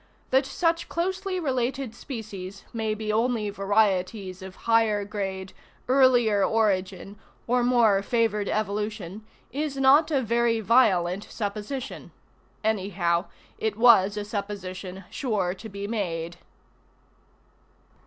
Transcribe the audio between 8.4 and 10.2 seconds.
evolution, is not